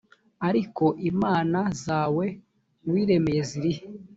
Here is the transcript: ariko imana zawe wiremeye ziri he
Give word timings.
ariko 0.47 0.85
imana 1.11 1.59
zawe 1.83 2.25
wiremeye 2.91 3.41
ziri 3.49 3.71
he 3.77 3.83